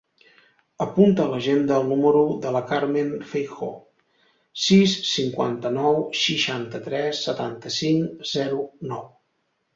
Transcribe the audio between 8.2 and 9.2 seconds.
zero, nou.